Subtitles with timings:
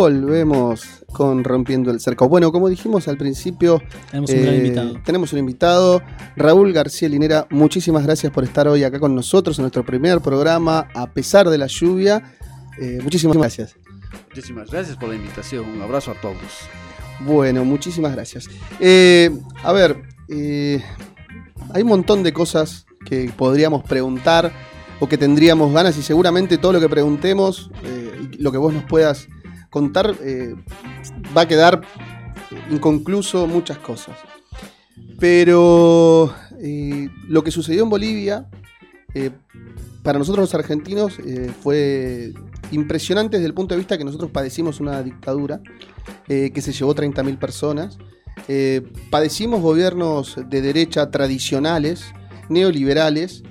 [0.00, 2.26] Volvemos con Rompiendo el Cerco.
[2.26, 5.00] Bueno, como dijimos al principio, tenemos un, gran eh, invitado.
[5.04, 6.02] tenemos un invitado,
[6.36, 7.46] Raúl García Linera.
[7.50, 11.58] Muchísimas gracias por estar hoy acá con nosotros en nuestro primer programa, a pesar de
[11.58, 12.34] la lluvia.
[12.80, 13.76] Eh, muchísimas gracias.
[14.30, 15.68] Muchísimas gracias por la invitación.
[15.68, 16.38] Un abrazo a todos.
[17.26, 18.46] Bueno, muchísimas gracias.
[18.80, 19.30] Eh,
[19.62, 20.82] a ver, eh,
[21.74, 24.50] hay un montón de cosas que podríamos preguntar
[24.98, 28.72] o que tendríamos ganas y seguramente todo lo que preguntemos, eh, y lo que vos
[28.72, 29.28] nos puedas
[29.70, 30.54] contar, eh,
[31.36, 31.80] va a quedar
[32.70, 34.16] inconcluso muchas cosas.
[35.18, 38.48] Pero eh, lo que sucedió en Bolivia,
[39.14, 39.30] eh,
[40.02, 41.18] para nosotros los argentinos,
[41.62, 42.32] fue
[42.70, 45.60] impresionante desde el punto de vista que nosotros padecimos una dictadura
[46.26, 47.98] que se llevó 30.000 personas.
[49.10, 52.14] Padecimos gobiernos de derecha tradicionales,
[52.48, 53.42] neoliberales,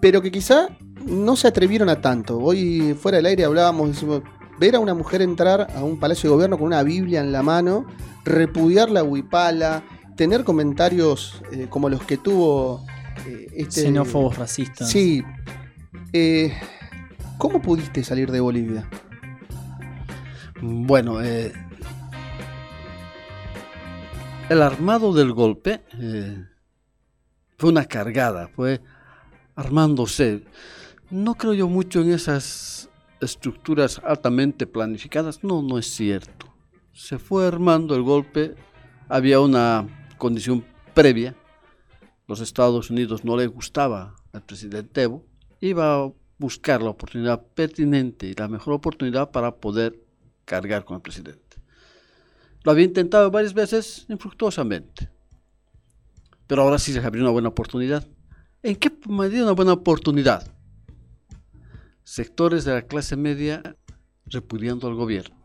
[0.00, 2.38] pero que quizá no se atrevieron a tanto.
[2.38, 4.22] Hoy fuera del aire hablábamos, decimos,
[4.62, 7.42] ver a una mujer entrar a un palacio de gobierno con una Biblia en la
[7.42, 7.84] mano,
[8.24, 9.82] repudiar la huipala,
[10.14, 12.86] tener comentarios eh, como los que tuvo
[13.26, 13.82] eh, este...
[13.82, 14.88] Xenófobos racistas.
[14.88, 15.24] Sí.
[16.12, 16.56] Eh,
[17.38, 18.88] ¿Cómo pudiste salir de Bolivia?
[20.60, 21.52] Bueno, eh,
[24.48, 26.46] el armado del golpe eh,
[27.58, 28.80] fue una cargada, fue
[29.56, 30.44] armándose.
[31.10, 32.81] No creo yo mucho en esas
[33.22, 35.42] estructuras altamente planificadas.
[35.42, 36.46] No, no es cierto.
[36.92, 38.54] Se fue armando el golpe.
[39.08, 39.86] Había una
[40.18, 41.34] condición previa.
[42.26, 45.24] Los Estados Unidos no le gustaba al presidente Evo.
[45.60, 49.98] Iba a buscar la oportunidad pertinente y la mejor oportunidad para poder
[50.44, 51.56] cargar con el presidente.
[52.64, 55.10] Lo había intentado varias veces infructuosamente.
[56.46, 58.06] Pero ahora sí se abrió una buena oportunidad.
[58.62, 60.52] ¿En qué medida una buena oportunidad?
[62.04, 63.62] Sectores de la clase media
[64.26, 65.36] repudiando al gobierno.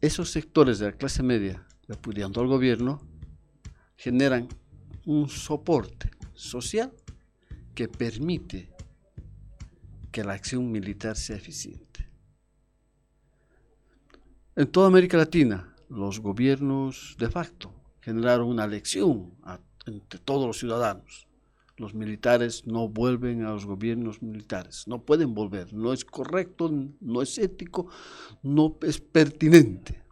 [0.00, 3.00] Esos sectores de la clase media repudiando al gobierno
[3.96, 4.48] generan
[5.04, 6.92] un soporte social
[7.74, 8.70] que permite
[10.12, 12.08] que la acción militar sea eficiente.
[14.54, 19.34] En toda América Latina, los gobiernos de facto generaron una lección
[19.84, 21.25] entre todos los ciudadanos.
[21.76, 26.70] Los militares no vuelven a los gobiernos militares, no pueden volver, no es correcto,
[27.00, 27.88] no es ético,
[28.42, 30.02] no es pertinente.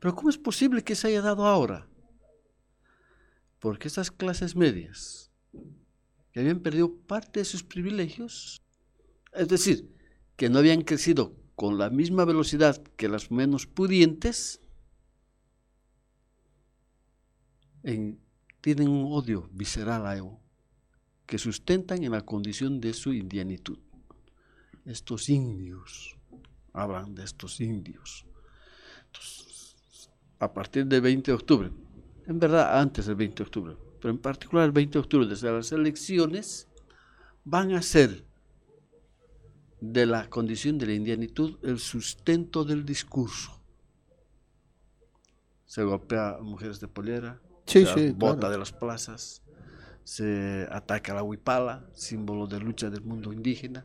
[0.00, 1.88] Pero ¿cómo es posible que se haya dado ahora?
[3.58, 5.30] Porque estas clases medias,
[6.30, 8.60] que habían perdido parte de sus privilegios,
[9.32, 9.94] es decir,
[10.36, 14.60] que no habían crecido con la misma velocidad que las menos pudientes,
[17.82, 18.23] en,
[18.64, 20.40] tienen un odio visceral a Evo,
[21.26, 23.76] que sustentan en la condición de su indianitud.
[24.86, 26.16] Estos indios,
[26.72, 28.24] hablan de estos indios.
[30.38, 31.70] A partir del 20 de octubre,
[32.26, 35.52] en verdad antes del 20 de octubre, pero en particular el 20 de octubre, desde
[35.52, 36.66] las elecciones,
[37.44, 38.24] van a ser
[39.78, 43.60] de la condición de la indianitud el sustento del discurso.
[45.66, 47.84] Se golpea mujeres de polera, Sí,
[48.16, 48.50] bota claro.
[48.50, 49.42] de las plazas,
[50.04, 53.84] se ataca a la huipala, símbolo de lucha del mundo indígena.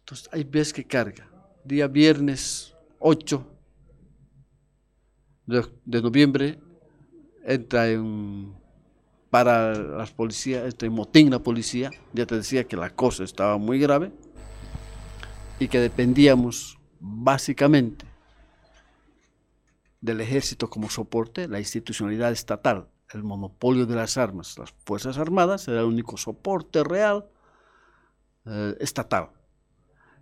[0.00, 1.28] Entonces hay veces que carga.
[1.64, 3.46] Día viernes 8
[5.46, 6.58] de, de noviembre
[7.44, 8.54] entra en
[9.30, 13.56] para las policías, entra en motín la policía, ya te decía que la cosa estaba
[13.56, 14.12] muy grave
[15.58, 18.04] y que dependíamos básicamente
[20.02, 25.68] del ejército como soporte, la institucionalidad estatal, el monopolio de las armas, las Fuerzas Armadas
[25.68, 27.26] era el único soporte real
[28.44, 29.30] eh, estatal.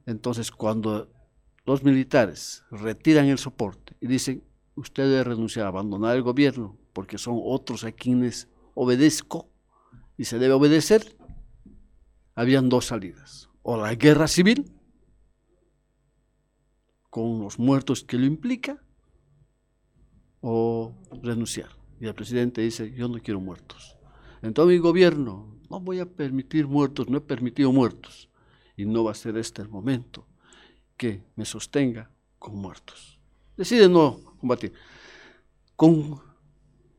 [0.06, 1.10] Entonces, cuando
[1.64, 7.40] los militares retiran el soporte y dicen, usted debe renunciar, abandonar el gobierno, porque son
[7.42, 9.48] otros a quienes obedezco
[10.18, 11.16] y se debe obedecer,
[12.34, 13.48] habían dos salidas.
[13.62, 14.72] O la guerra civil,
[17.08, 18.82] con los muertos que lo implica,
[20.40, 20.92] o
[21.22, 21.70] renunciar.
[22.00, 23.96] Y el presidente dice, yo no quiero muertos.
[24.42, 28.28] Entonces mi gobierno, no voy a permitir muertos, no he permitido muertos.
[28.76, 30.26] Y no va a ser este el momento
[30.96, 33.20] que me sostenga con muertos.
[33.56, 34.72] Decide no combatir.
[35.76, 36.20] Con,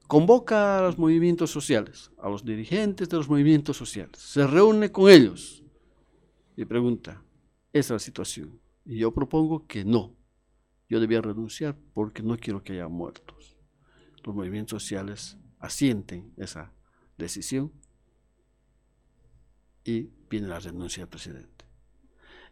[0.08, 4.20] convoca a los movimientos sociales, a los dirigentes de los movimientos sociales.
[4.20, 5.64] Se reúne con ellos
[6.56, 7.24] y pregunta,
[7.74, 8.60] ¿esa es la situación?
[8.86, 10.16] Y yo propongo que no.
[10.92, 13.56] Yo debía renunciar porque no quiero que haya muertos.
[14.26, 16.74] Los movimientos sociales asienten esa
[17.18, 17.72] decisión
[19.86, 21.64] y viene la renuncia del presidente.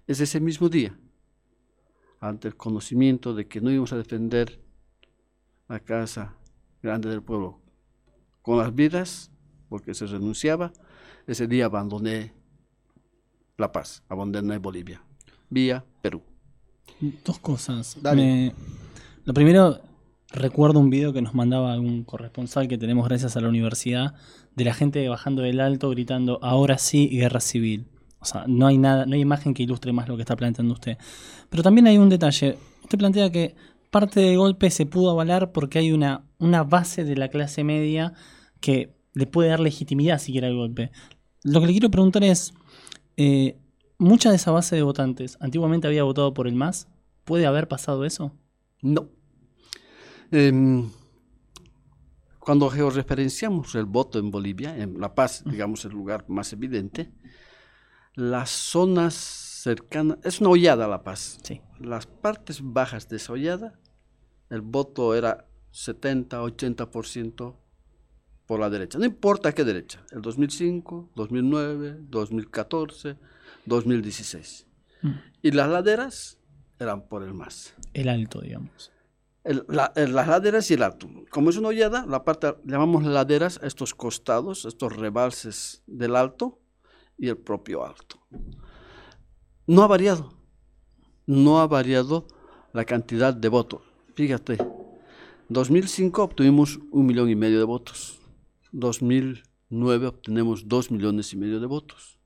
[0.07, 0.97] Es ese mismo día,
[2.21, 4.62] ante el conocimiento de que no íbamos a defender
[5.68, 6.38] la casa
[6.81, 7.59] grande del pueblo
[8.42, 9.31] con las vidas,
[9.68, 10.71] porque se renunciaba,
[11.27, 12.33] ese día abandoné
[13.57, 15.03] La Paz, abandoné Bolivia,
[15.50, 16.24] vía Perú.
[16.99, 17.97] Dos cosas.
[18.03, 19.81] lo primero,
[20.31, 24.15] recuerdo un video que nos mandaba un corresponsal que tenemos gracias a la universidad
[24.55, 27.87] de la gente bajando del alto gritando ahora sí guerra civil.
[28.19, 30.73] O sea, no hay nada, no hay imagen que ilustre más lo que está planteando
[30.73, 30.97] usted.
[31.49, 32.57] Pero también hay un detalle.
[32.83, 33.55] Usted plantea que
[33.91, 38.13] parte del golpe se pudo avalar porque hay una, una base de la clase media
[38.59, 40.91] que le puede dar legitimidad siquiera al golpe.
[41.43, 42.53] Lo que le quiero preguntar es,
[43.15, 43.57] eh,
[43.99, 46.87] ¿mucha de esa base de votantes antiguamente había votado por el MAS?
[47.25, 48.33] ¿Puede haber pasado eso?
[48.81, 49.09] No.
[50.31, 50.89] Em,
[52.39, 57.11] cuando georreferenciamos el voto en Bolivia, en La Paz, digamos el lugar más evidente,
[58.15, 61.39] las zonas cercanas, es una hollada La Paz.
[61.43, 61.61] Sí.
[61.79, 63.79] Las partes bajas de esa hollada,
[64.49, 67.55] el voto era 70, 80%
[68.45, 68.97] por la derecha.
[68.97, 73.17] No importa qué derecha, el 2005, 2009, 2014,
[73.69, 74.68] 2016.
[75.42, 76.38] Y las laderas
[76.80, 77.74] eran por el más.
[77.94, 78.92] El alto, digamos.
[79.44, 81.10] las laderas y el alto.
[81.30, 86.60] Como es una hollada, la parte, llamamos laderas estos costados, estos rebalses del alto
[87.18, 88.19] y el propio alto.
[89.68, 90.33] No ha variado.
[91.25, 92.27] No ha variado
[92.74, 93.83] la cantidad de votos.
[94.16, 94.57] Fíjate,
[95.50, 98.19] 2005 obtuvimos un millón y medio de votos.
[98.71, 102.19] 2009 obtenemos 2 millones y medio de votos.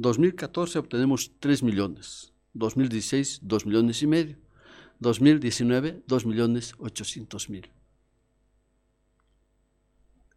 [0.00, 2.32] 2014 obtenemos 3 millones.
[2.54, 4.36] 2016 2 millones y medio.
[4.98, 7.70] 2019 2 millones 800 mil.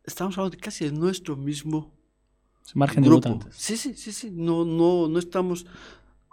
[0.03, 1.93] Estamos hablando de casi de nuestro mismo
[2.73, 3.21] margen grupo.
[3.21, 3.55] de votantes.
[3.55, 4.31] Sí, sí, sí, sí.
[4.31, 5.65] No, no, no estamos.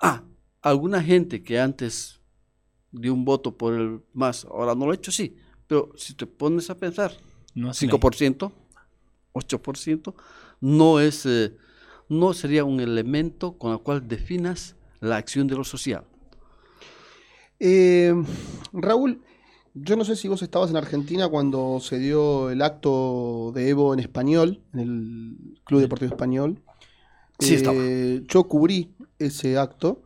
[0.03, 0.25] Ah,
[0.61, 2.21] alguna gente que antes
[2.91, 5.37] dio un voto por el más, ahora no lo ha hecho, sí.
[5.69, 7.13] Pero si te pones a pensar,
[7.55, 8.53] no 5%,
[9.33, 10.15] 8%,
[10.61, 11.57] no, es, eh,
[12.11, 16.05] no sería un elemento con el cual definas la acción de lo social.
[17.59, 18.13] Eh,
[18.73, 19.23] Raúl,
[19.75, 23.95] yo no sé si vos estabas en Argentina cuando se dio el acto de Evo
[23.95, 26.61] en español, en el Club Deportivo Español.
[27.39, 27.79] Sí, estaba.
[27.81, 30.03] Eh, yo cubrí ese acto.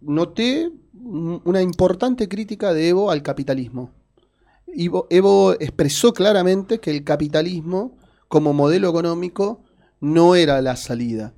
[0.00, 3.92] noté una importante crítica de Evo al capitalismo.
[4.66, 7.98] Evo, expresó claramente que el capitalismo
[8.32, 9.62] como modelo económico
[10.00, 11.34] no era la salida,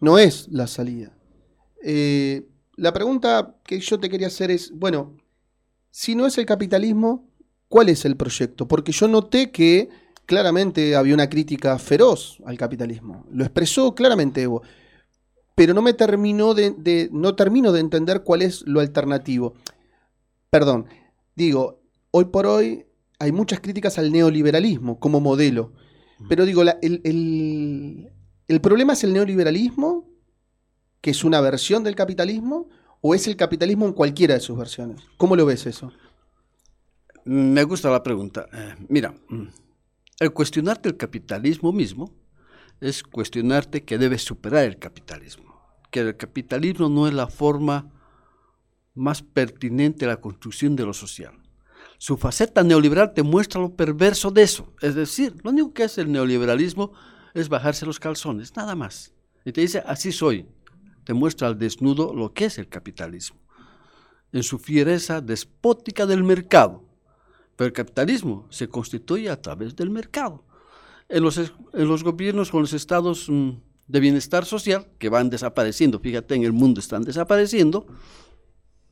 [0.00, 1.16] no es la salida.
[1.80, 5.16] Eh, la pregunta que yo te quería hacer es, bueno,
[5.92, 7.30] si no es el capitalismo,
[7.68, 8.66] ¿cuál es el proyecto?
[8.66, 9.88] Porque yo noté que
[10.26, 14.62] claramente había una crítica feroz al capitalismo, lo expresó claramente Evo,
[15.54, 19.54] pero no me terminó de no termino de entender cuál es lo alternativo.
[20.50, 20.86] Perdón,
[21.36, 21.80] digo,
[22.10, 22.86] hoy por hoy
[23.20, 25.74] hay muchas críticas al neoliberalismo como modelo.
[26.28, 28.10] Pero digo, el,
[28.62, 30.08] problema es el neoliberalismo,
[31.00, 32.68] que es una versión del capitalismo,
[33.00, 35.02] o es el capitalismo en cualquiera de sus versiones.
[35.16, 35.92] ¿Cómo lo ves eso?
[37.24, 38.46] Me gusta la pregunta.
[38.52, 39.46] Eh, mira, mm,
[40.20, 42.10] el cuestionarte el capitalismo mismo
[42.80, 47.90] es cuestionarte que debes superar el capitalismo, que el capitalismo no es la forma
[48.94, 51.43] más pertinente a la construcción de lo social
[52.04, 54.74] su faceta neoliberal te muestra lo perverso de eso.
[54.82, 56.92] Es decir, lo único que hace el neoliberalismo
[57.32, 59.14] es bajarse los calzones, nada más.
[59.42, 60.46] Y te dice, así soy.
[61.04, 63.38] Te muestra al desnudo lo que es el capitalismo.
[64.32, 66.84] En su fiereza despótica del mercado.
[67.56, 70.44] Pero el capitalismo se constituye a través del mercado.
[71.08, 73.52] En los, en los gobiernos con los estados mm,
[73.88, 77.86] de bienestar social, que van desapareciendo, fíjate, en el mundo están desapareciendo,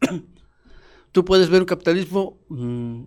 [1.13, 3.03] tú puedes ver un capitalismo mm,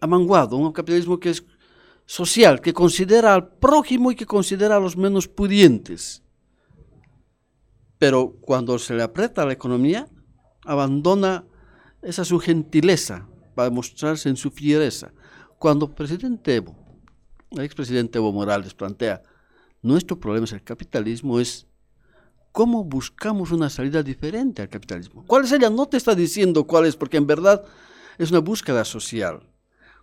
[0.00, 1.44] amanguado, un capitalismo que es
[2.06, 6.22] social, que considera al prójimo y que considera a los menos pudientes.
[7.98, 10.08] Pero cuando se le aprieta la economía,
[10.64, 11.44] abandona
[12.02, 15.12] esa su gentileza para mostrarse en su fiereza.
[15.58, 16.76] Cuando el presidente Evo,
[17.50, 19.22] el expresidente Evo Morales plantea,
[19.82, 21.67] nuestro problema es el capitalismo, es
[22.58, 25.22] ¿Cómo buscamos una salida diferente al capitalismo?
[25.28, 25.70] ¿Cuál es ella?
[25.70, 27.64] No te está diciendo cuál es, porque en verdad
[28.18, 29.48] es una búsqueda social.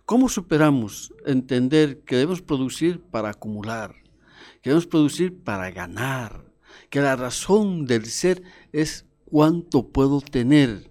[0.06, 3.94] ¿Cómo superamos entender que debemos producir para acumular,
[4.62, 6.46] que debemos producir para ganar,
[6.88, 10.90] que la razón del ser es cuánto puedo tener?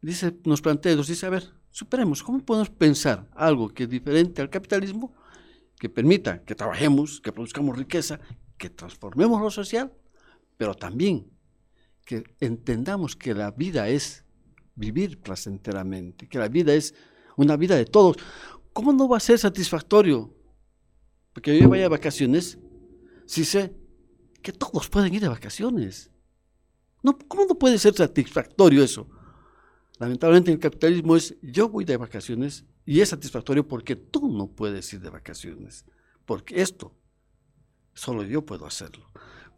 [0.00, 4.40] Dice, nos plantea, nos dice, a ver, superemos, ¿cómo podemos pensar algo que es diferente
[4.40, 5.14] al capitalismo
[5.78, 8.18] que permita que trabajemos, que produzcamos riqueza,
[8.56, 9.92] que transformemos lo social,
[10.58, 11.30] pero también
[12.04, 14.24] que entendamos que la vida es
[14.74, 16.94] vivir placenteramente, que la vida es
[17.36, 18.16] una vida de todos.
[18.72, 20.34] ¿Cómo no va a ser satisfactorio?
[21.32, 22.58] Porque yo vaya de vacaciones
[23.26, 23.74] si sé
[24.42, 26.10] que todos pueden ir de vacaciones.
[27.02, 29.08] No, ¿Cómo no puede ser satisfactorio eso?
[29.98, 34.92] Lamentablemente el capitalismo es yo voy de vacaciones y es satisfactorio porque tú no puedes
[34.92, 35.84] ir de vacaciones.
[36.24, 36.94] Porque esto
[37.94, 39.06] solo yo puedo hacerlo.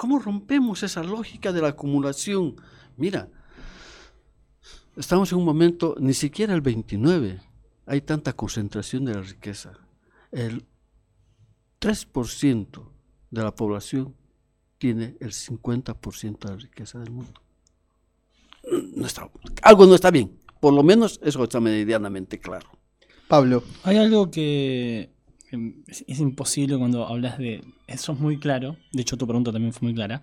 [0.01, 2.57] ¿Cómo rompemos esa lógica de la acumulación?
[2.97, 3.29] Mira,
[4.97, 7.39] estamos en un momento, ni siquiera el 29,
[7.85, 9.73] hay tanta concentración de la riqueza.
[10.33, 10.65] El
[11.83, 12.83] 3%
[13.31, 14.15] de la población
[14.79, 17.39] tiene el 50% de la riqueza del mundo.
[18.97, 19.31] No está,
[19.61, 20.41] algo no está bien.
[20.61, 22.69] Por lo menos eso está medianamente claro.
[23.29, 23.65] Pablo.
[23.83, 25.11] Hay algo que
[25.87, 27.65] es, imposible cuando hablas de...
[27.87, 28.77] Eso es muy claro.
[28.93, 30.23] De hecho, tu pregunta también fue muy clara.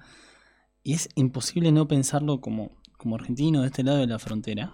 [0.84, 4.74] Y es imposible no pensarlo como, como argentino de este lado de la frontera.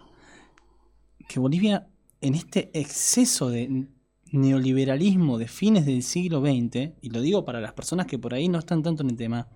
[1.27, 1.88] Que Bolivia,
[2.22, 3.88] en este exceso de
[4.31, 8.50] neoliberalismo de fines del siglo XX, y lo digo para las personas que por ahí
[8.50, 9.48] no están tanto en el tema,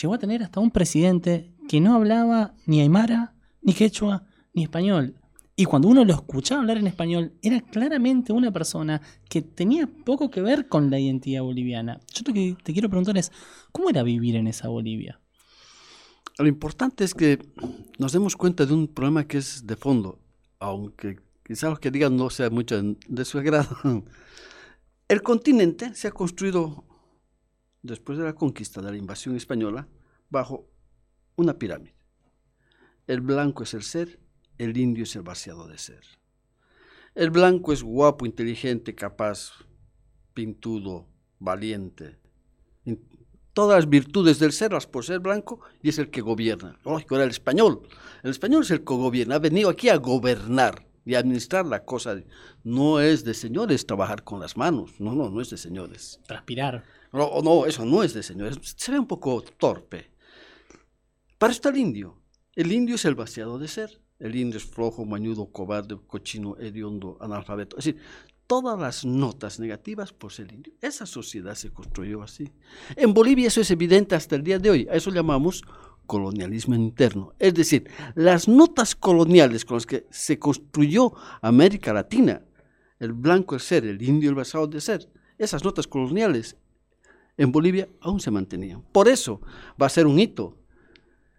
[0.00, 4.24] llegó a tener hasta un presidente que no hablaba ni aymara, ni quechua,
[4.54, 5.16] ni español.
[5.62, 10.28] Y cuando uno lo escuchaba hablar en español, era claramente una persona que tenía poco
[10.28, 12.00] que ver con la identidad boliviana.
[12.12, 13.30] Yo lo que te quiero preguntar es,
[13.70, 15.20] ¿cómo era vivir en esa Bolivia?
[16.36, 17.38] Lo importante es que
[17.96, 20.18] nos demos cuenta de un problema que es de fondo,
[20.58, 24.02] aunque quizás lo que digan no sea mucho de su agrado.
[25.06, 26.84] El continente se ha construido
[27.82, 29.86] después de la conquista, de la invasión española,
[30.28, 30.66] bajo
[31.36, 31.94] una pirámide.
[33.06, 34.18] El blanco es el ser,
[34.58, 36.02] el indio es el vaciado de ser.
[37.14, 39.52] El blanco es guapo, inteligente, capaz,
[40.34, 41.06] pintudo,
[41.38, 42.18] valiente.
[43.52, 46.78] Todas las virtudes del ser, las por ser blanco, y es el que gobierna.
[46.84, 47.86] Lógico, era el español.
[48.22, 49.34] El español es el que gobierna.
[49.34, 52.16] Ha venido aquí a gobernar y administrar la cosa.
[52.64, 56.20] No es de señores trabajar con las manos, no, no, no es de señores.
[56.26, 56.84] Transpirar.
[57.12, 60.10] No, no, eso no es de señores, se ve un poco torpe.
[61.38, 62.18] Para esto el indio.
[62.54, 64.01] El indio es el vaciado de ser.
[64.22, 67.76] El indio es flojo, mañudo, cobarde, cochino, hediondo, analfabeto.
[67.76, 68.00] Es decir,
[68.46, 70.72] todas las notas negativas por ser indio.
[70.80, 72.52] Esa sociedad se construyó así.
[72.94, 74.88] En Bolivia eso es evidente hasta el día de hoy.
[74.88, 75.64] A eso llamamos
[76.06, 77.34] colonialismo interno.
[77.40, 82.42] Es decir, las notas coloniales con las que se construyó América Latina,
[83.00, 86.56] el blanco el ser, el indio el basado de ser, esas notas coloniales
[87.36, 88.82] en Bolivia aún se mantenían.
[88.92, 89.40] Por eso
[89.80, 90.61] va a ser un hito.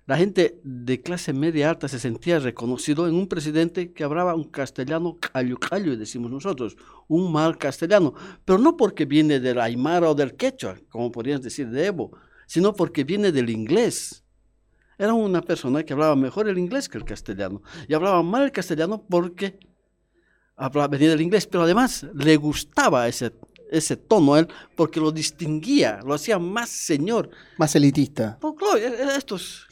[0.06, 4.44] La gente de clase media alta se sentía reconocido en un presidente que hablaba un
[4.44, 6.76] castellano callo callo, decimos nosotros,
[7.08, 11.70] un mal castellano, pero no porque viene del aymara o del quechua, como podrían decir
[11.70, 12.12] de Evo,
[12.48, 14.26] sino porque viene del inglés.
[14.98, 17.62] Era una persona que hablaba mejor el inglés que el castellano.
[17.88, 19.58] Y hablaba mal el castellano porque
[20.58, 23.32] hablaba, venía del inglés, pero además le gustaba ese,
[23.72, 27.30] ese tono él porque lo distinguía, lo hacía más señor.
[27.58, 28.38] Más elitista.
[28.44, 29.68] No, claro, e, e, estos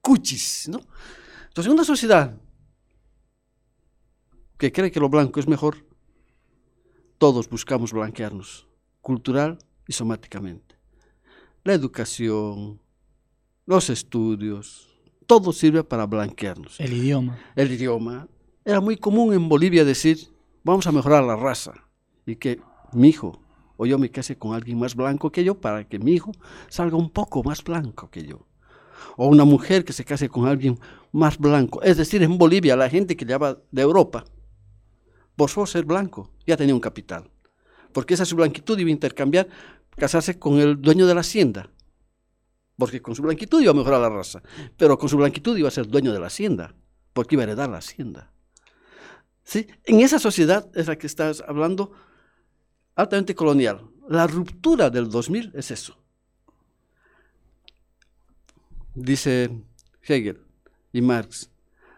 [0.00, 0.80] cuchis, ¿no?
[1.48, 2.36] Entonces, en una sociedad
[4.58, 5.86] que cree que lo blanco es mejor,
[7.18, 8.68] todos buscamos blanquearnos,
[9.00, 10.76] cultural y somáticamente.
[11.64, 12.80] La educación,
[13.66, 14.88] los estudios,
[15.26, 16.80] todo sirve para blanquearnos.
[16.80, 17.38] El idioma.
[17.54, 18.28] El idioma.
[18.64, 20.18] Era muy común en Bolivia decir,
[20.64, 21.72] vamos a mejorar la raza
[22.26, 22.60] y que
[22.92, 23.40] mi hijo
[23.76, 26.32] o yo me case con alguien más blanco que yo para que mi hijo
[26.68, 28.46] salga un poco más blanco que yo.
[29.16, 30.78] O una mujer que se case con alguien
[31.12, 31.82] más blanco.
[31.82, 34.24] Es decir, en Bolivia la gente que lleva de Europa,
[35.36, 37.30] por ser blanco, ya tenía un capital.
[37.92, 39.48] Porque esa su blanquitud iba a intercambiar,
[39.96, 41.70] casarse con el dueño de la hacienda
[42.80, 44.42] porque con su blanquitud iba a mejorar la raza,
[44.76, 46.74] pero con su blanquitud iba a ser dueño de la hacienda,
[47.12, 48.32] porque iba a heredar la hacienda.
[49.44, 49.68] ¿Sí?
[49.84, 51.92] En esa sociedad es la que estás hablando,
[52.96, 53.82] altamente colonial.
[54.08, 56.02] La ruptura del 2000 es eso.
[58.94, 59.50] Dice
[60.02, 60.40] Hegel
[60.92, 61.50] y Marx,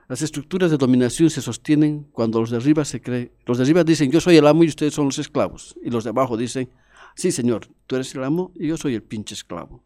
[0.09, 3.83] las estructuras de dominación se sostienen cuando los de arriba se creen, los de arriba
[3.83, 6.69] dicen yo soy el amo y ustedes son los esclavos, y los de abajo dicen,
[7.15, 9.83] sí señor, tú eres el amo y yo soy el pinche esclavo.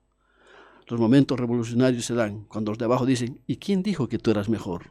[0.88, 4.32] Los momentos revolucionarios se dan cuando los de abajo dicen, ¿y quién dijo que tú
[4.32, 4.90] eras mejor?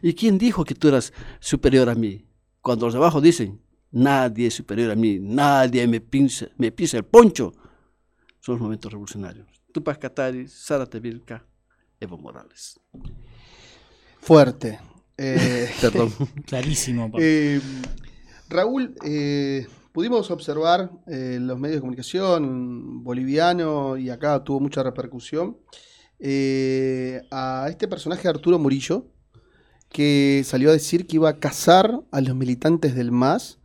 [0.00, 2.24] ¿Y quién dijo que tú eras superior a mí?
[2.62, 6.02] Cuando los de abajo dicen, nadie es superior a mí, nadie me,
[6.56, 7.52] me pisa el poncho,
[8.40, 9.51] son los momentos revolucionarios.
[9.72, 11.44] Tupac Katari, Sara Tevilca,
[12.00, 12.78] Evo Morales.
[14.20, 14.78] Fuerte.
[15.16, 16.12] Eh, Perdón.
[16.46, 17.10] Clarísimo.
[17.18, 17.60] Eh,
[18.48, 24.82] Raúl, eh, Pudimos observar en eh, los medios de comunicación boliviano y acá tuvo mucha
[24.82, 25.58] repercusión
[26.18, 29.04] eh, a este personaje Arturo Murillo
[29.90, 33.58] que salió a decir que iba a cazar a los militantes del MAS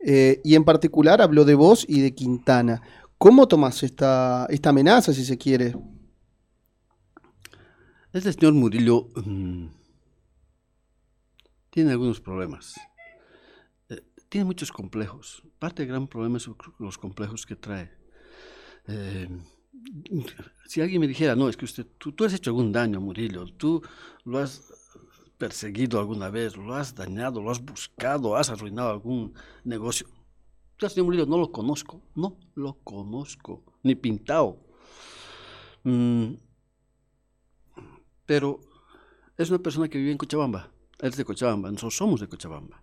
[0.00, 2.82] eh, y en particular habló de vos y de Quintana.
[3.22, 5.74] ¿Cómo tomas esta, esta amenaza, si se quiere?
[8.14, 9.66] Este señor Murillo mm,
[11.68, 12.80] tiene algunos problemas.
[13.90, 14.00] Eh,
[14.30, 15.42] tiene muchos complejos.
[15.58, 17.92] Parte del gran problema son los complejos que trae.
[18.86, 19.28] Eh,
[20.64, 23.44] si alguien me dijera, no, es que usted, tú, tú has hecho algún daño, Murillo,
[23.52, 23.82] tú
[24.24, 24.62] lo has
[25.36, 30.08] perseguido alguna vez, lo has dañado, lo has buscado, has arruinado algún negocio.
[31.26, 34.58] No lo conozco, no lo conozco, ni pintado.
[35.84, 36.34] Mm,
[38.26, 38.60] pero
[39.36, 40.70] es una persona que vive en Cochabamba,
[41.00, 42.82] es de Cochabamba, nosotros somos de Cochabamba.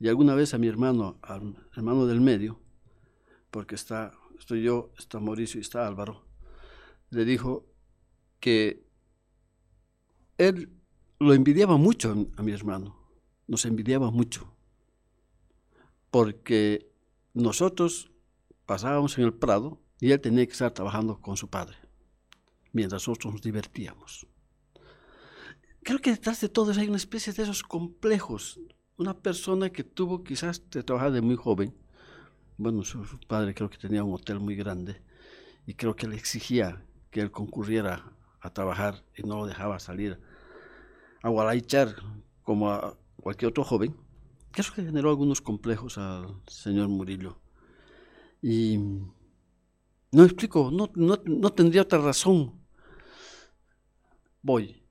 [0.00, 2.60] Y alguna vez a mi hermano, al hermano del medio,
[3.50, 6.24] porque está, estoy yo, está Mauricio y está Álvaro,
[7.10, 7.66] le dijo
[8.40, 8.86] que
[10.36, 10.70] él
[11.18, 12.96] lo envidiaba mucho a, mi hermano,
[13.46, 14.54] nos envidiaba mucho,
[16.10, 16.92] porque
[17.38, 18.10] nosotros
[18.66, 21.76] pasábamos en el Prado y él tenía que estar trabajando con su padre,
[22.72, 24.26] mientras nosotros nos divertíamos.
[25.82, 28.60] Creo que detrás de todo hay una especie de esos complejos.
[28.96, 31.74] Una persona que tuvo quizás de trabajar de muy joven.
[32.56, 35.00] Bueno, su padre creo que tenía un hotel muy grande
[35.64, 40.20] y creo que le exigía que él concurriera a trabajar y no lo dejaba salir
[41.22, 41.94] a Gualaichar
[42.42, 43.96] como a cualquier otro joven,
[44.52, 47.40] que eso generó algunos complejos al señor Murillo.
[48.42, 48.78] Y
[50.10, 52.54] no explico, no, no, tendría otra razón.
[54.42, 54.82] Voy.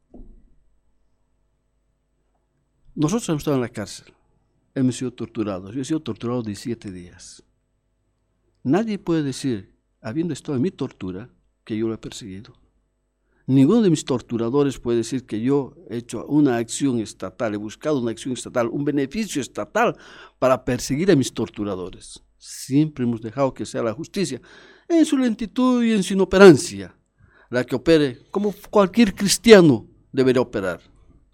[2.94, 4.14] Nosotros hemos estado en la cárcel,
[4.74, 7.44] hemos sido torturados, yo he sido torturado 17 días.
[8.64, 11.30] Nadie puede decir, habiendo estado en mi tortura,
[11.64, 12.56] que yo lo he perseguido.
[13.50, 18.02] Ninguno de mis torturadores puede decir que yo he hecho una acción estatal, he buscado
[18.02, 19.96] una acción estatal, un beneficio estatal
[20.38, 22.22] para perseguir a mis torturadores.
[22.38, 24.42] Siempre hemos dejado que sea la justicia,
[24.90, 26.94] en su lentitud y en su inoperancia,
[27.50, 30.82] la que opere como cualquier cristiano debería operar.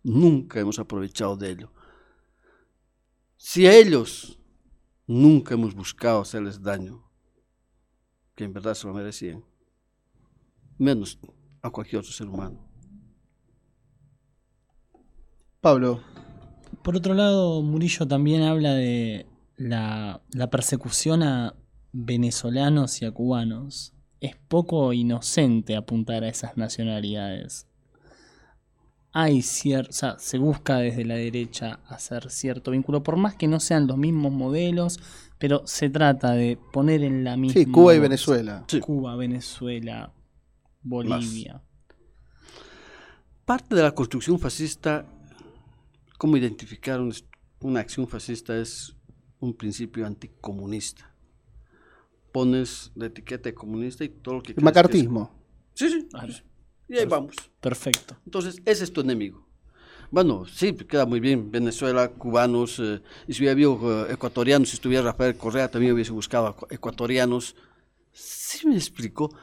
[0.03, 1.71] Nunca hemos aprovechado de ello.
[3.37, 4.37] Si a ellos
[5.07, 7.09] nunca hemos buscado hacerles daño,
[8.35, 9.43] que en verdad se lo merecían,
[10.77, 11.17] menos
[11.63, 12.59] a cualquier otro ser humano.
[15.61, 16.01] Pablo.
[16.83, 20.21] Por otro lado, Murillo también habla de la,
[20.51, 21.55] persecución a
[21.93, 23.93] venezolanos y a cubanos.
[24.19, 27.67] Es poco inocente apuntar a esas nacionalidades.
[29.13, 33.87] Hay cierto, se busca desde la derecha hacer cierto vínculo, por más que no sean
[33.87, 34.99] los mismos modelos,
[35.37, 37.53] pero se trata de poner en la misma.
[37.53, 38.65] Sí, Cuba y Venezuela.
[38.81, 40.11] Cuba, Venezuela,
[40.83, 41.61] Bolivia.
[43.45, 45.05] Parte de la construcción fascista,
[46.17, 47.01] cómo identificar
[47.59, 48.95] una acción fascista es
[49.39, 51.13] un principio anticomunista.
[52.31, 54.53] Pones la etiqueta de comunista y todo lo que...
[54.53, 55.31] El macartismo.
[55.73, 56.07] Sí, sí.
[56.87, 57.35] Y ahí vamos.
[57.59, 58.15] Perfecto.
[58.25, 59.47] Entonces, ese es tu enemigo.
[60.11, 61.49] Bueno, sí, queda muy bien.
[61.49, 66.11] Venezuela, cubanos, eh, y si hubiera habido eh, ecuatorianos, si estuviera Rafael Correa, también hubiese
[66.11, 67.55] buscado ecuatorianos.
[68.11, 69.35] Sí me explico.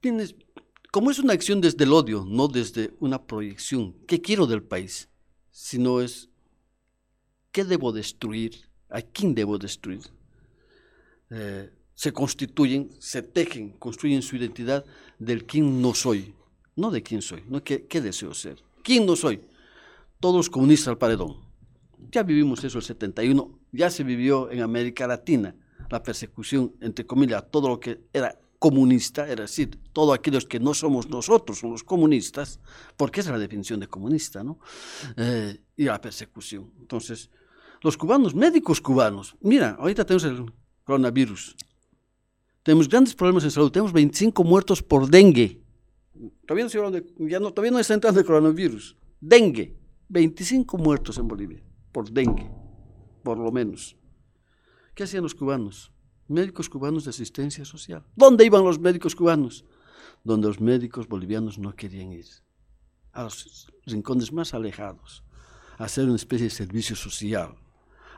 [0.00, 0.34] Tienes,
[0.90, 5.08] como es una acción desde el odio, no desde una proyección, ¿qué quiero del país?
[5.50, 6.28] Sino es,
[7.52, 8.68] ¿qué debo destruir?
[8.88, 10.02] ¿A quién debo destruir?
[11.30, 14.84] Eh, se constituyen, se tejen, construyen su identidad
[15.18, 16.34] del quién no soy,
[16.74, 18.62] no de quién soy, no qué, qué deseo ser.
[18.82, 19.42] ¿Quién no soy?
[20.18, 21.36] Todos comunistas al paredón.
[22.10, 25.54] Ya vivimos eso el 71, ya se vivió en América Latina
[25.90, 30.74] la persecución, entre comillas, todo lo que era comunista, es decir, todos aquellos que no
[30.74, 32.60] somos nosotros, somos comunistas,
[32.96, 34.60] porque es la definición de comunista, ¿no?
[35.16, 36.70] Eh, y la persecución.
[36.78, 37.30] Entonces,
[37.80, 40.52] los cubanos, médicos cubanos, mira, ahorita tenemos el
[40.84, 41.56] coronavirus,
[42.62, 45.60] tenemos grandes problemas en salud, tenemos 25 muertos por dengue.
[46.46, 48.94] Todavía no, de, ya no, todavía no está entrando el coronavirus.
[49.18, 49.74] Dengue,
[50.08, 52.50] 25 muertos en Bolivia por dengue,
[53.22, 53.96] por lo menos.
[54.94, 55.92] ¿Qué hacían los cubanos?
[56.30, 58.04] Médicos cubanos de asistencia social.
[58.16, 59.64] ¿Dónde iban los médicos cubanos?
[60.24, 62.26] Donde los médicos bolivianos no querían ir,
[63.12, 65.24] a los rincones más alejados,
[65.78, 67.54] a hacer una especie de servicio social,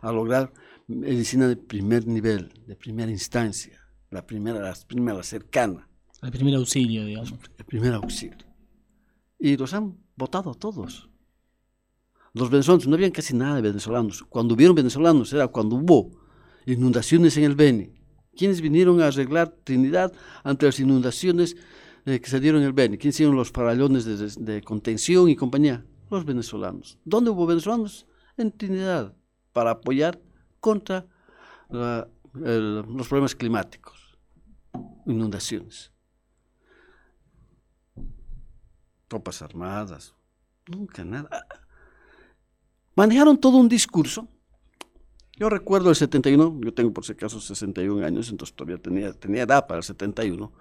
[0.01, 0.53] a lograr
[0.87, 5.89] medicina de primer nivel, de primera instancia, la primera, la primera cercana.
[6.21, 7.35] El primer auxilio, digamos.
[7.59, 8.47] El primer auxilio.
[9.39, 11.09] Y los han votado todos.
[12.35, 14.23] Los venezolanos, no habían casi nada de venezolanos.
[14.23, 16.11] Cuando hubieron venezolanos era cuando hubo
[16.67, 17.93] inundaciones en el Beni.
[18.37, 21.57] ¿Quiénes vinieron a arreglar Trinidad ante las inundaciones
[22.07, 22.97] eh, que se dieron en el Beni?
[22.97, 24.05] ¿Quiénes hicieron los paralones
[24.37, 25.85] de, contención y compañía?
[26.11, 26.99] Los venezolanos.
[27.05, 28.07] ¿Dónde hubo venezolanos?
[28.37, 29.15] En Trinidad,
[29.53, 30.21] para apoyar
[30.61, 31.07] contra
[31.69, 34.19] los problemas climáticos,
[35.07, 35.93] inundaciones.
[39.09, 40.15] Tropas armadas,
[40.67, 41.47] nunca nada.
[42.95, 44.29] Manejaron todo un discurso
[45.43, 49.43] yo recuerdo el 71, yo tengo por si acaso 61 años, entonces todavía tenía, tenía
[49.43, 50.53] edad para el 71,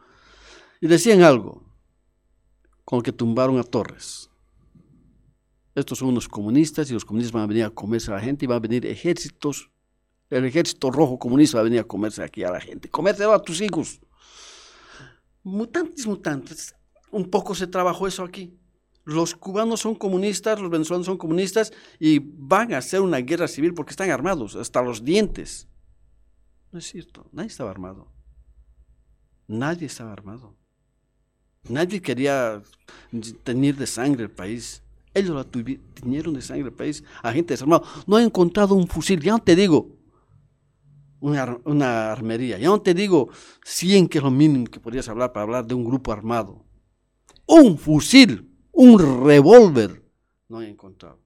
[0.81, 1.63] y decían algo,
[2.83, 4.31] con que tumbaron a Torres.
[5.75, 8.45] Estos son unos comunistas y los comunistas van a venir a comerse a la gente
[8.45, 9.69] y van a venir ejércitos,
[10.31, 13.37] el ejército rojo comunista va a venir a comerse aquí a la gente, comerse a
[13.37, 14.01] tus hijos.
[15.43, 16.75] Mutantes, mutantes.
[17.11, 18.59] Un poco se trabajó eso aquí
[19.03, 23.73] los cubanos son comunistas, los venezolanos son comunistas y van a hacer una guerra civil
[23.73, 25.67] porque están armados hasta los dientes.
[26.71, 28.11] No es cierto, nadie estaba armado.
[29.47, 30.55] Nadie estaba armado.
[31.67, 32.61] Nadie quería
[33.43, 34.81] tener de sangre el país.
[35.13, 37.83] Ellos la tuvieron de sangre el país a gente desarmada.
[38.07, 39.89] No he encontrado un fusil, ya no te digo
[41.19, 43.29] una, una armería, ya no te digo
[43.63, 46.65] 100 que es lo mínimo que podrías hablar para hablar de un grupo armado.
[47.45, 50.01] Un fusil un revólver
[50.51, 51.19] no he encontrado.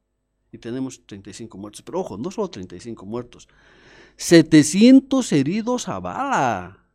[0.52, 1.82] Y tenemos 35 muertos.
[1.82, 3.50] Pero ojo, no solo 35 muertos,
[4.16, 6.86] 700 heridos a bala.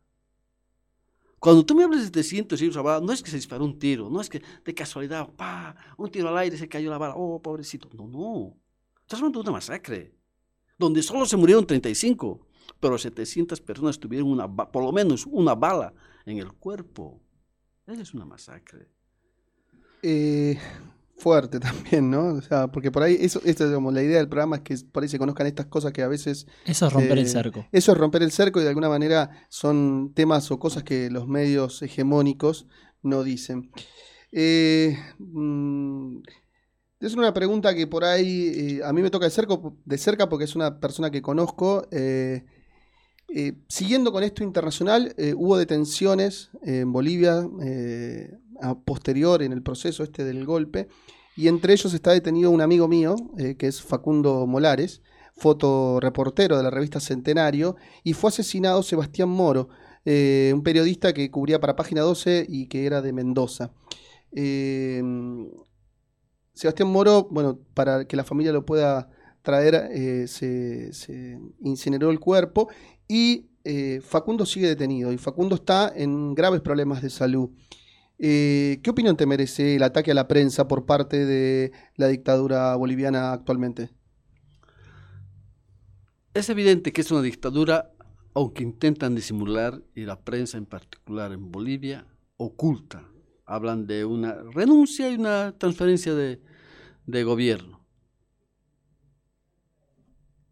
[1.37, 3.77] Cuando tú me hablas de 700 heridos a bala, no es que se disparó un
[3.77, 7.15] tiro, no es que de casualidad, pa, un tiro al aire se cayó la bala,
[7.17, 7.89] oh, pobrecito.
[7.93, 8.55] No, no.
[9.01, 10.15] Estás hablando de una masacre,
[10.77, 12.47] donde solo se murieron 35,
[12.79, 15.93] pero 700 personas tuvieron por lo menos una bala
[16.25, 17.21] en el cuerpo.
[17.85, 18.87] Esa es una masacre.
[20.03, 20.57] Eh,
[21.17, 22.33] fuerte también, ¿no?
[22.33, 25.03] O sea, porque por ahí, eso, esto, digamos, la idea del programa es que por
[25.03, 26.47] ahí se conozcan estas cosas que a veces...
[26.65, 27.65] Eso es romper el eh, cerco.
[27.71, 31.27] Eso es romper el cerco y de alguna manera son temas o cosas que los
[31.27, 32.67] medios hegemónicos
[33.03, 33.71] no dicen.
[34.31, 36.21] Eh, mm,
[36.99, 40.79] es una pregunta que por ahí a mí me toca de cerca porque es una
[40.79, 41.87] persona que conozco.
[43.67, 47.43] siguiendo con esto internacional, hubo detenciones en Bolivia
[48.85, 50.87] posterior en el proceso este del golpe,
[51.35, 55.01] y entre ellos está detenido un amigo mío, eh, que es Facundo Molares,
[55.37, 59.69] fotoreportero de la revista Centenario, y fue asesinado Sebastián Moro,
[60.03, 63.71] eh, un periodista que cubría para Página 12 y que era de Mendoza.
[64.33, 65.01] Eh,
[66.53, 69.09] Sebastián Moro, bueno, para que la familia lo pueda
[69.41, 72.69] traer, se, se, incineró el cuerpo
[73.07, 73.47] y
[74.01, 77.49] Facundo sigue detenido y Facundo está en graves problemas de salud.
[78.23, 82.75] Eh, ¿Qué opinión te merece el ataque a la prensa por parte de la dictadura
[82.75, 83.89] boliviana actualmente?
[86.35, 87.91] Es evidente que es una dictadura,
[88.35, 92.05] aunque intentan disimular, y la prensa en particular en Bolivia,
[92.37, 93.09] oculta.
[93.47, 96.39] Hablan de una renuncia y una transferencia de,
[97.07, 97.83] de gobierno.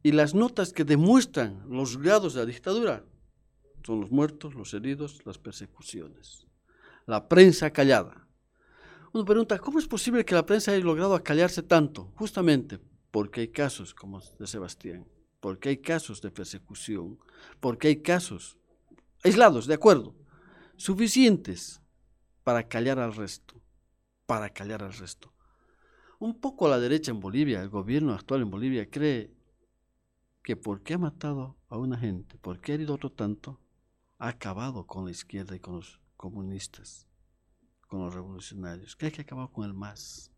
[0.01, 3.05] Y las notas que demuestran los grados de la dictadura
[3.85, 6.48] son los muertos, los heridos, las persecuciones
[7.09, 8.27] la prensa callada.
[9.13, 12.11] Uno pregunta, ¿cómo es posible que la prensa haya logrado acallarse tanto?
[12.13, 15.07] Justamente porque hay casos como de Sebastián,
[15.39, 17.17] porque hay casos de persecución,
[17.59, 18.59] porque hay casos
[19.23, 20.15] aislados, de acuerdo,
[20.75, 21.81] suficientes
[22.43, 23.59] para callar al resto,
[24.27, 25.33] para callar al resto.
[26.19, 29.33] Un poco a la derecha en Bolivia, el gobierno actual en Bolivia cree
[30.43, 33.59] que porque ha matado a una gente, porque ha herido a otro tanto,
[34.19, 37.07] ha acabado con la izquierda y con los comunistas,
[37.87, 40.33] con los revolucionarios, que ha acabado con el más.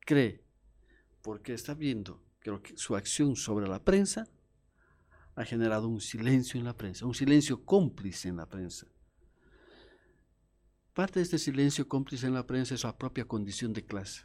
[0.00, 0.44] Cree,
[1.22, 4.28] porque está viendo que, su acción sobre la prensa
[5.36, 8.86] ha generado un silencio en la prensa, un silencio cómplice en la prensa.
[10.92, 14.24] Parte de este silencio cómplice en la prensa es su propia condición de clase.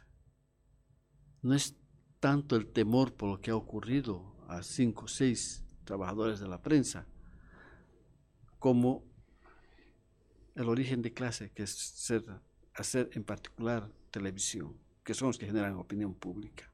[1.40, 1.74] No es
[2.20, 6.60] tanto el temor por lo que ha ocurrido a cinco o seis trabajadores de la
[6.60, 7.06] prensa,
[8.58, 9.07] como
[10.58, 12.24] el origen de clase, que es ser,
[12.74, 16.70] hacer en particular televisión, que son los que generan opinión pública.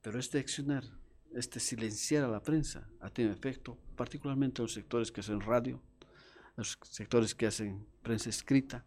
[0.00, 0.84] Pero este accionar,
[1.34, 5.82] este silenciar a la prensa, ha tenido efecto, particularmente en los sectores que hacen radio,
[6.56, 8.86] los sectores que hacen prensa escrita,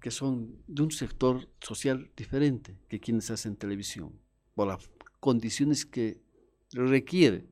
[0.00, 4.12] que son de un sector social diferente que quienes hacen televisión,
[4.54, 6.22] por las condiciones que
[6.70, 7.48] requiere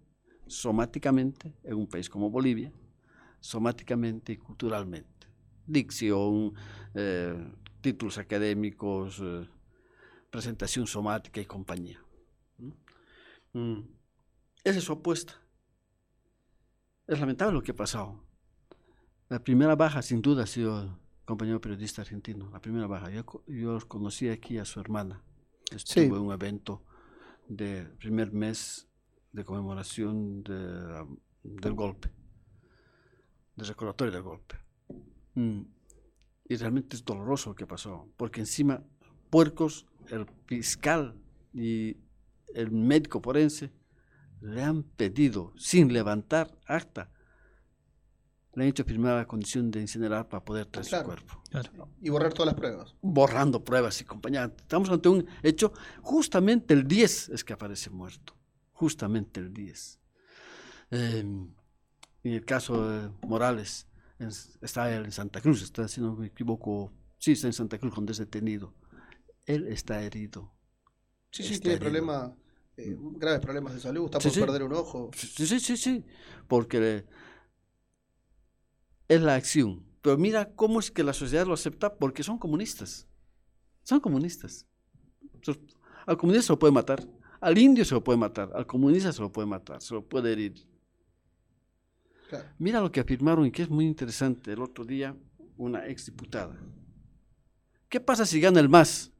[0.47, 2.73] somáticamente en un país como Bolivia,
[3.43, 5.27] somáticamente y culturalmente.
[5.67, 6.55] Dicción,
[6.95, 7.53] eh,
[7.83, 9.47] títulos académicos, eh,
[10.31, 12.01] presentación somática y compañía.
[13.53, 13.81] Mm.
[14.65, 15.35] Esa es su apuesta.
[17.07, 18.25] Es lamentable lo que ha pasado.
[19.29, 20.91] La primera baja, sin duda, ha sido el
[21.25, 22.49] compañero periodista argentino.
[22.51, 23.11] La primera baja.
[23.11, 25.23] Yo, yo conocí aquí a su hermana.
[25.71, 26.85] Estuvo en un evento
[27.49, 28.89] del primer mes
[29.33, 32.11] de conmemoración del golpe,
[33.57, 34.57] del recordatorio del golpe.
[35.35, 35.63] Mm.
[36.49, 38.83] Y realmente es doloroso lo que pasó, porque encima
[39.31, 41.15] puercos, el fiscal
[41.55, 41.97] y
[42.55, 43.73] el médico forense
[44.41, 47.11] le han pedido, sin levantar acta,
[48.55, 51.43] le han hecho firmar la condición de incinerar para poder traer su cuerpo.
[52.03, 52.95] Y borrar todas las pruebas.
[53.01, 54.53] Borrando pruebas y compañía.
[54.57, 58.37] Estamos ante un hecho, justamente el 10 es que aparece muerto.
[58.73, 60.01] Justamente el 10.
[62.23, 63.89] En el caso de Morales,
[64.61, 68.13] está en Santa Cruz, está, si no me equivoco, sí, está en Santa Cruz donde
[68.13, 68.75] es detenido.
[69.47, 70.53] Él está herido.
[71.31, 72.33] Sí, sí, tiene problemas,
[72.77, 75.11] eh, graves problemas de salud, está por perder un ojo.
[75.17, 76.05] Sí, sí, sí, sí,
[76.47, 77.05] porque
[79.09, 79.85] es la acción.
[80.03, 83.09] Pero mira cómo es que la sociedad lo acepta, porque son comunistas.
[83.83, 84.67] Son comunistas.
[86.07, 87.07] Al comunista se lo puede matar,
[87.41, 90.33] al indio se lo puede matar, al comunista se lo puede matar, se lo puede
[90.33, 90.67] herir.
[92.59, 95.17] Mira lo que afirmaron y que es muy interesante el otro día
[95.57, 96.59] una exdiputada.
[97.89, 99.13] ¿Qué pasa si gana el MAS?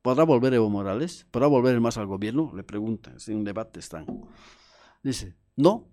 [0.00, 1.26] ¿Podrá volver Evo Morales?
[1.30, 2.52] ¿Podrá volver el MAS al gobierno?
[2.54, 4.06] Le preguntan, en un debate están.
[5.02, 5.88] Dice, no,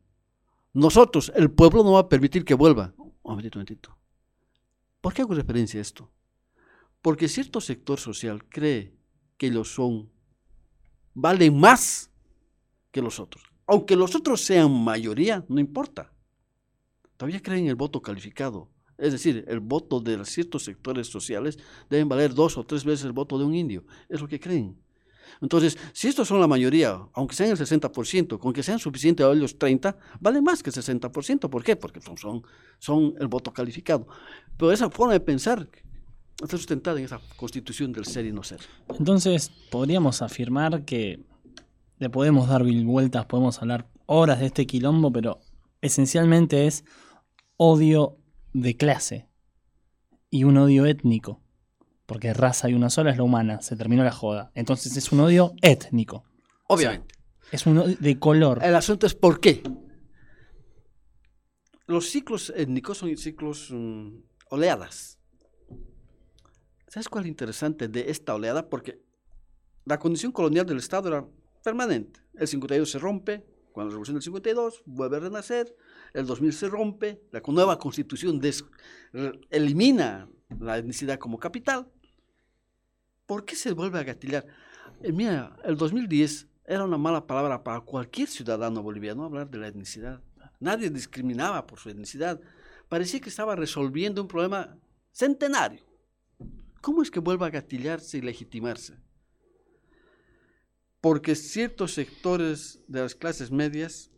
[0.73, 2.93] nosotros, el pueblo no va a permitir que vuelva.
[2.97, 3.97] Un momentito, un momentito.
[5.01, 6.11] ¿Por qué hago referencia a esto?
[7.01, 8.95] Porque cierto sector social cree
[9.37, 10.09] que ellos son,
[11.13, 12.11] valen más
[12.91, 13.43] que los otros.
[13.67, 16.11] Aunque los otros sean mayoría, no importa
[17.19, 18.69] todavía creen en el voto calificado.
[18.97, 23.11] Es decir, el voto de ciertos sectores sociales deben valer dos o tres veces el
[23.11, 23.83] voto de un indio.
[24.07, 24.77] Es lo que creen.
[25.41, 29.31] Entonces, si estos son la mayoría, aunque sean el 60%, con que sean suficientes a
[29.33, 31.49] ellos 30, vale más que el 60%.
[31.49, 31.75] ¿Por qué?
[31.75, 32.41] Porque son, son,
[32.79, 34.07] son el voto calificado.
[34.57, 35.67] Pero esa forma de pensar
[36.41, 38.61] está sustentada en esa constitución del ser y no ser.
[38.97, 41.19] Entonces, podríamos afirmar que
[41.97, 45.41] le podemos dar mil vueltas, podemos hablar horas de este quilombo, pero
[45.81, 46.85] esencialmente es
[47.59, 48.17] odio
[48.53, 49.27] de clase
[50.29, 51.41] y un odio étnico.
[52.05, 53.61] Porque raza hay una sola, es la humana.
[53.61, 54.51] Se terminó la joda.
[54.55, 56.23] Entonces es un odio étnico.
[56.67, 57.15] Obviamente.
[57.51, 58.63] es un odio de color.
[58.63, 59.61] El asunto es por qué.
[61.85, 64.09] Los ciclos étnicos son ciclos mm,
[64.49, 65.19] oleadas.
[66.87, 68.69] ¿Sabes cuál es interesante de esta oleada?
[68.69, 69.03] Porque
[69.85, 71.27] la condición colonial del Estado era
[71.63, 72.21] permanente.
[72.35, 75.75] El 52 se rompe, cuando la Revolución del 52 vuelve a renacer,
[76.13, 78.41] el 2000 se rompe, la nueva constitución
[79.49, 81.87] elimina la etnicidad como capital.
[83.25, 84.45] ¿Por qué se vuelve a gatillar?
[85.01, 89.67] Eh, mira, el 2010 era una mala palabra para cualquier ciudadano boliviano hablar de la
[89.67, 90.21] etnicidad.
[90.59, 92.41] Nadie discriminaba por su etnicidad.
[92.89, 94.77] Parecía que estaba resolviendo un problema
[95.11, 95.83] centenario.
[96.81, 98.97] ¿Cómo es que vuelve a gatillarse y legitimarse?
[101.01, 104.11] Porque ciertos sectores de las clases medias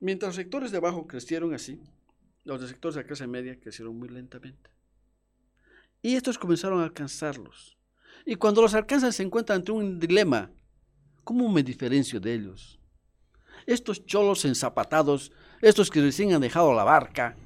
[0.00, 1.78] Mientras los sectores de abajo crecieron así,
[2.44, 4.70] los de sectores de la clase media crecieron muy lentamente.
[6.02, 7.76] Y estos comenzaron a alcanzarlos.
[8.24, 10.50] Y cuando los alcanzan se encuentran ante un dilema.
[11.22, 12.80] ¿Cómo me diferencio de ellos?
[13.66, 17.36] Estos cholos ensapatados, estos que recién han dejado la barca,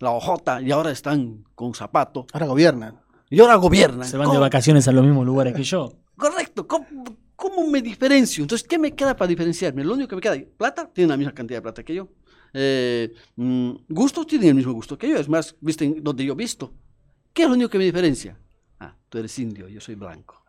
[0.00, 2.26] la hojota, y ahora están con zapato.
[2.32, 3.00] Ahora gobiernan.
[3.30, 4.08] Y ahora gobiernan.
[4.08, 5.92] Se van de vacaciones a los mismos lugares que yo.
[6.16, 6.66] Correcto.
[6.66, 8.44] ¿Cómo, ¿Cómo me diferencio?
[8.44, 9.82] Entonces, ¿qué me queda para diferenciarme?
[9.82, 12.10] Lo único que me queda, plata, tiene la misma cantidad de plata que yo.
[12.52, 15.16] Eh, mm, gusto, tiene el mismo gusto que yo.
[15.16, 16.74] Es más, viste donde yo visto.
[17.32, 18.38] ¿Qué es lo único que me diferencia?
[18.78, 20.44] Ah, tú eres indio, yo soy blanco.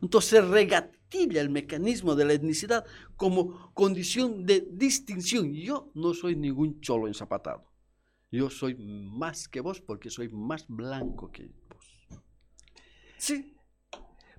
[0.00, 2.84] Entonces regatilla el mecanismo de la etnicidad
[3.16, 5.52] como condición de distinción.
[5.52, 7.64] Yo no soy ningún cholo enzapatado.
[8.30, 12.22] Yo soy más que vos porque soy más blanco que vos.
[13.18, 13.51] Sí,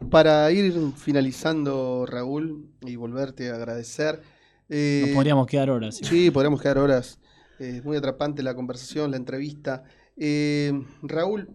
[0.10, 4.22] para ir finalizando, Raúl, y volverte a agradecer.
[4.70, 6.00] Eh, Nos podríamos quedar horas.
[6.02, 7.20] Sí, podríamos quedar horas.
[7.60, 9.84] Es eh, muy atrapante la conversación, la entrevista.
[10.18, 11.50] Eh, Raúl,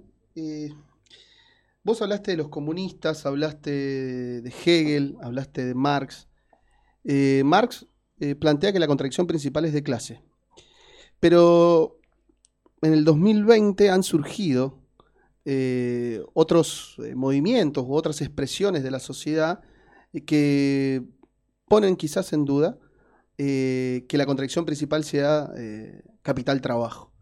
[1.82, 3.70] vos hablaste de los comunistas, hablaste
[4.40, 6.28] de Hegel, hablaste de Marx.
[7.44, 7.86] Marx
[8.38, 10.22] plantea que la contradicción principal es de clase.
[11.20, 11.98] Pero
[12.82, 14.77] en el 2020 han surgido
[15.50, 19.62] eh, otros eh, movimientos u otras expresiones de la sociedad
[20.12, 21.02] eh, que
[21.66, 22.78] ponen quizás en duda
[23.38, 25.48] que la contradicción principal sea
[26.22, 27.12] capital trabajo.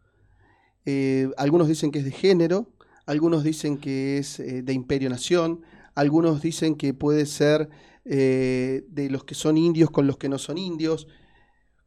[1.36, 2.72] algunos dicen que es de género,
[3.04, 5.60] algunos dicen que es de imperio-nación,
[5.94, 7.68] algunos dicen que puede ser
[8.08, 11.06] eh, de los que son indios con los que no son indios.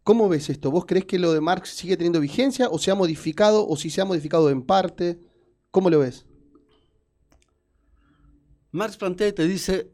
[0.04, 0.69] ¿Cómo ves esto?
[0.69, 3.89] ¿Vos crees que lo de Marx sigue teniendo vigencia o se ha modificado o si
[3.89, 5.19] se ha modificado en parte?
[5.71, 6.25] ¿Cómo lo ves?
[8.71, 9.91] Marx plantea y te dice,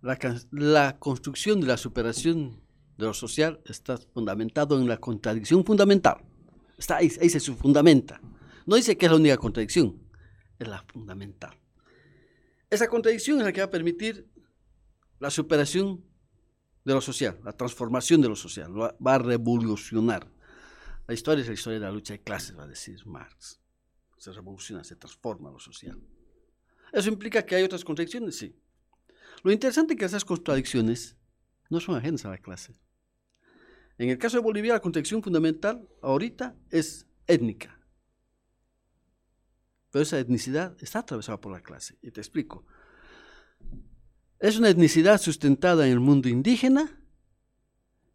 [0.00, 2.60] la, construcción de la superación
[2.96, 6.18] de lo social está fundamentado en la contradicción fundamental.
[6.76, 8.20] Está ahí, ahí se fundamenta.
[8.66, 10.00] No dice que es la única contradicción,
[10.58, 11.56] es la fundamental.
[12.70, 14.28] Esa contradicción es la que va a permitir
[15.20, 16.04] la superación
[16.84, 20.30] de lo social, la transformación de lo social, va a revolucionar.
[21.06, 23.60] La historia es la historia de la lucha de clases, va a decir Marx.
[24.18, 25.98] Se revoluciona, se transforma lo social.
[26.92, 28.36] ¿Eso implica que hay otras contradicciones?
[28.36, 28.56] Sí.
[29.42, 31.16] Lo interesante es que esas contradicciones
[31.70, 32.74] no son ajenas a la clase.
[33.98, 37.78] En el caso de Bolivia, la contradicción fundamental ahorita es étnica.
[39.90, 41.98] Pero esa etnicidad está atravesada por la clase.
[42.02, 42.64] Y te explico.
[44.38, 47.00] Es una etnicidad sustentada en el mundo indígena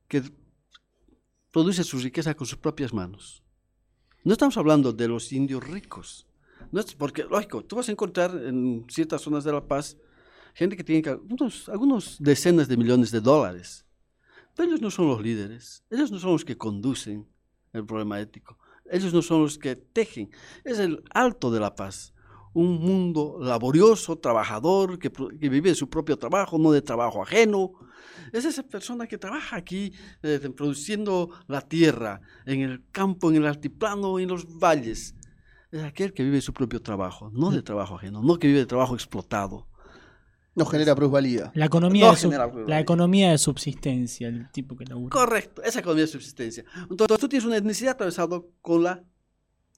[0.07, 0.23] que
[1.51, 3.43] produce su riqueza con sus propias manos.
[4.23, 6.27] No estamos hablando de los indios ricos.
[6.73, 9.95] No es porque, lógico, tú vas a encontrar en ciertas zonas de La Paz
[10.55, 13.85] gente que tiene algunos, algunos decenas de millones de dólares.
[14.55, 17.27] Pero ellos no son los líderes, ellos no son los que conducen
[17.73, 18.57] el problema ético,
[18.89, 20.31] ellos no son los que tejen.
[20.63, 22.11] Es el alto de la paz,
[22.53, 25.09] un mundo laborioso, trabajador, que,
[25.47, 27.73] vive de su propio trabajo, no de trabajo ajeno.
[28.31, 33.45] Es esa persona que trabaja aquí eh, produciendo la tierra, en el campo, en el
[33.45, 35.13] altiplano, en los valles.
[35.73, 38.59] Es aquel que vive de su propio trabajo, no de trabajo ajeno, no que vive
[38.59, 39.67] de trabajo explotado.
[40.53, 41.51] No genera plusvalía.
[41.55, 45.11] La economía, de, la economía de subsistencia, el tipo que labura.
[45.11, 46.63] Correcto, esa economía de subsistencia.
[46.91, 49.03] Entonces tú tienes una etnicidad atravesada con la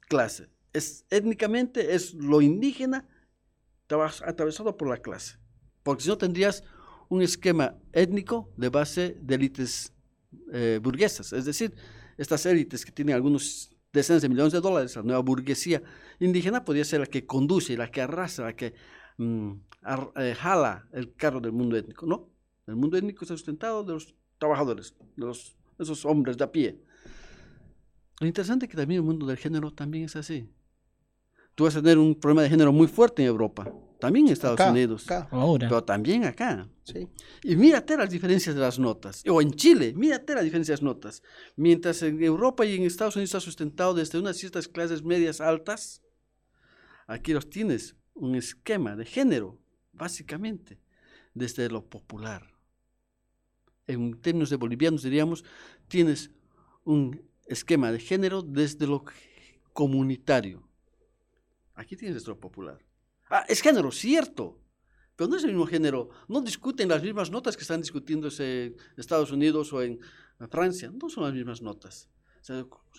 [0.10, 0.50] clase.
[0.74, 3.08] Es, étnicamente es lo indígena
[3.88, 5.38] atravesado por la clase.
[5.82, 6.62] Porque si no tendrías
[7.08, 9.94] un esquema étnico de base de élites
[10.52, 11.32] eh, burguesas.
[11.32, 11.74] Es decir,
[12.18, 15.82] estas élites que tienen algunos decenas de millones de dólares, la nueva burguesía
[16.20, 18.76] indígena podría ser la que conduce, la que arrasa, la que
[19.18, 19.52] Mm,
[20.18, 22.06] eh, jala el carro del mundo étnico.
[22.06, 22.30] No,
[22.68, 26.82] el mundo étnico está sustentado de los trabajadores, de los, esos hombres de a pie.
[28.20, 30.50] Lo interesante es que también el mundo del género también es así.
[31.54, 34.60] Tú vas a tener un problema de género muy fuerte en Europa, también en Estados
[34.60, 35.06] Unidos,
[35.60, 36.68] pero también acá.
[36.84, 37.08] Sí.
[37.44, 39.24] Y mírate las diferencias de las notas.
[39.28, 41.24] O en Chile, mírate las diferencias de las notas.
[41.56, 46.02] Mientras en Europa y en Estados Unidos está sustentado desde unas ciertas clases medias altas,
[47.08, 49.60] aquí los tienes un esquema de género,
[49.92, 50.80] básicamente,
[51.34, 52.54] desde lo popular.
[53.88, 55.44] En términos de bolivianos diríamos,
[55.88, 56.32] tienes
[56.84, 59.04] un esquema de género desde lo
[59.74, 60.68] comunitario.
[61.76, 62.80] Aquí tienes desde lo popular.
[63.30, 64.60] Ah, es género, cierto,
[65.16, 66.10] pero no es el mismo género.
[66.28, 70.00] No discuten las mismas notas que están discutiéndose en Estados Unidos o en
[70.50, 70.92] Francia.
[70.92, 72.10] No son las mismas notas.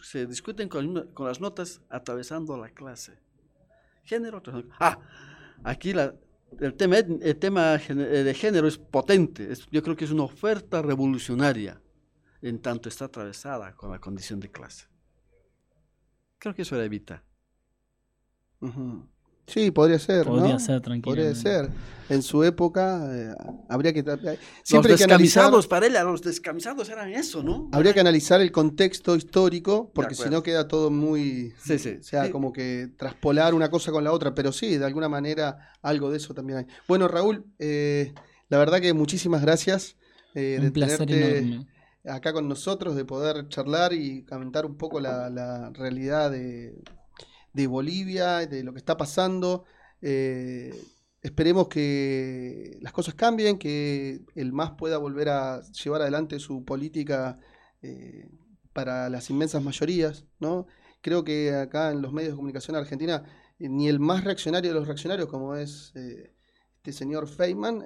[0.03, 3.19] Se, discuten con, las notas atravesando la clase
[4.03, 4.43] género.
[4.81, 4.99] Ah,
[5.63, 9.53] aquí el, tema, el tema eh, de género es potente.
[9.71, 11.81] yo creo que es una oferta revolucionaria
[12.43, 14.87] en tanto está atravesada con la condición de clase.
[16.39, 17.23] Creo que eso era evita.
[19.47, 20.27] Sí, podría ser.
[20.27, 21.71] Podría ser, Podría ser.
[22.09, 23.35] En su época eh,
[23.69, 24.05] habría que.
[24.63, 27.69] Siempre los descamisados, para ella, los descamisados eran eso, ¿no?
[27.73, 31.53] Habría que analizar el contexto histórico, porque si no queda todo muy.
[31.63, 31.97] Sí, sí.
[32.01, 35.73] O sea, como que traspolar una cosa con la otra, pero sí, de alguna manera
[35.83, 36.67] algo de eso también hay.
[36.89, 38.15] Bueno, Raúl, eh,
[38.49, 39.97] la verdad que muchísimas gracias.
[40.35, 41.67] Eh, un placer enorme.
[42.05, 46.73] Acá con nosotros, de poder charlar y comentar un poco la realidad de
[47.57, 49.65] de Bolivia, de lo que está pasando.
[50.03, 50.79] Eh,
[51.23, 57.39] esperemos que las cosas cambien, que el MAS pueda volver a llevar adelante su política
[57.81, 58.29] eh,
[58.75, 60.27] para las inmensas mayorías.
[60.39, 60.67] ¿no?
[61.01, 63.25] Creo que acá en los medios de comunicación argentina,
[63.59, 67.83] eh, ni el más reaccionario de los reaccionarios, como es este señor Feynman,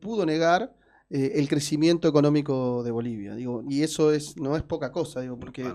[0.00, 0.74] pudo negar
[1.08, 3.36] el crecimiento económico de Bolivia.
[3.36, 5.72] Digo, y eso es, no es poca cosa, digo, porque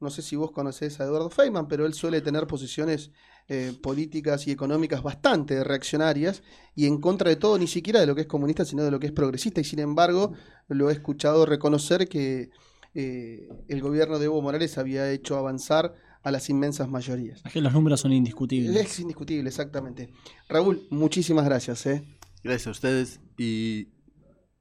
[0.00, 3.10] no sé si vos conocés a Eduardo Feynman, pero él suele tener posiciones
[3.48, 6.42] eh, políticas y económicas bastante reaccionarias
[6.74, 8.98] y en contra de todo, ni siquiera de lo que es comunista, sino de lo
[8.98, 9.60] que es progresista.
[9.60, 10.32] Y sin embargo,
[10.68, 12.50] lo he escuchado reconocer que
[12.94, 17.42] eh, el gobierno de Evo Morales había hecho avanzar a las inmensas mayorías.
[17.44, 18.76] Es que los números son indiscutibles.
[18.76, 20.10] Es indiscutible, exactamente.
[20.48, 21.86] Raúl, muchísimas gracias.
[21.86, 22.04] ¿eh?
[22.42, 23.88] Gracias a ustedes y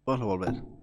[0.06, 0.79] vamos a volver.